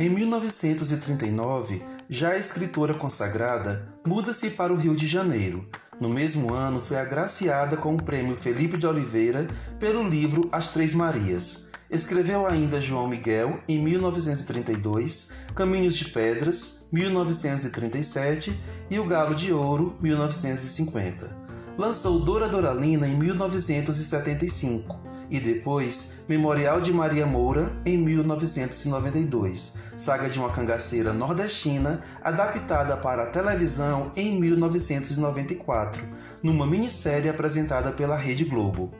[0.00, 5.68] Em 1939, já escritora consagrada, muda-se para o Rio de Janeiro.
[6.00, 9.46] No mesmo ano, foi agraciada com o Prêmio Felipe de Oliveira
[9.78, 11.68] pelo livro As Três Marias.
[11.90, 18.58] Escreveu ainda João Miguel em 1932, Caminhos de Pedras, 1937
[18.88, 21.36] e O Galo de Ouro, 1950.
[21.76, 30.38] Lançou Dora Doralina em 1975 e depois Memorial de Maria Moura em 1992, saga de
[30.38, 36.02] uma cangaceira nordestina adaptada para a televisão em 1994,
[36.42, 38.90] numa minissérie apresentada pela Rede Globo.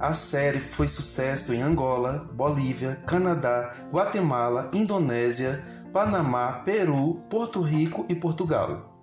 [0.00, 8.14] A série foi sucesso em Angola, Bolívia, Canadá, Guatemala, Indonésia, Panamá, Peru, Porto Rico e
[8.14, 9.00] Portugal,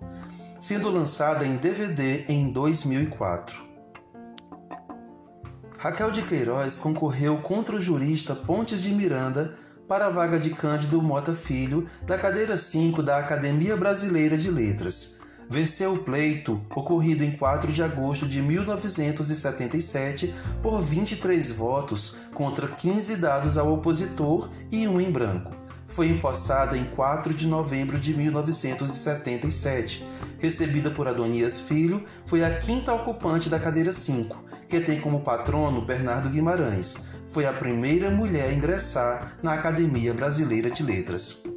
[0.60, 3.65] sendo lançada em DVD em 2004.
[5.86, 9.54] Raquel de Queiroz concorreu contra o jurista Pontes de Miranda
[9.86, 15.20] para a vaga de Cândido Mota Filho da cadeira 5 da Academia Brasileira de Letras.
[15.48, 23.18] Venceu o pleito, ocorrido em 4 de agosto de 1977, por 23 votos contra 15
[23.18, 30.04] dados ao opositor e um em branco foi empossada em 4 de novembro de 1977.
[30.38, 35.80] Recebida por Adonias Filho, foi a quinta ocupante da cadeira 5, que tem como patrono
[35.80, 37.06] Bernardo Guimarães.
[37.32, 41.55] Foi a primeira mulher a ingressar na Academia Brasileira de Letras.